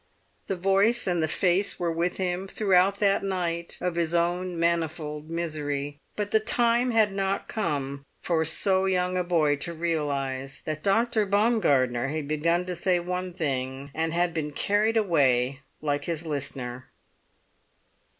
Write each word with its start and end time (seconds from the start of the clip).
The 0.47 0.55
voice 0.55 1.05
and 1.05 1.21
the 1.21 1.27
face 1.27 1.77
were 1.77 1.91
with 1.91 2.17
him 2.17 2.47
throughout 2.47 2.97
that 2.97 3.21
night 3.23 3.77
of 3.79 3.93
his 3.97 4.15
own 4.15 4.59
manifold 4.59 5.29
misery; 5.29 5.99
but 6.15 6.31
the 6.31 6.39
time 6.39 6.89
had 6.89 7.11
not 7.13 7.47
come 7.47 8.03
for 8.19 8.43
so 8.43 8.85
young 8.85 9.15
a 9.15 9.23
boy 9.23 9.57
to 9.57 9.73
realise 9.73 10.59
that 10.61 10.81
Dr. 10.81 11.27
Baumgartner 11.27 12.07
had 12.07 12.27
begun 12.27 12.65
to 12.65 12.75
say 12.75 12.99
one 12.99 13.31
thing, 13.31 13.91
and 13.93 14.11
been 14.33 14.53
carried 14.53 14.97
away 14.97 15.59
like 15.81 16.05
his 16.05 16.25
listener. 16.25 16.89